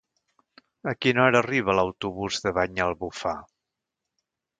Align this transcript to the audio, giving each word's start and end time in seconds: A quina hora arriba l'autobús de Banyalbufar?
A 0.91 0.93
quina 1.05 1.21
hora 1.25 1.39
arriba 1.43 1.75
l'autobús 1.79 2.39
de 2.47 2.53
Banyalbufar? 2.59 3.35